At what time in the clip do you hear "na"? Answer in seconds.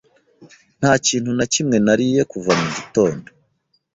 1.37-1.45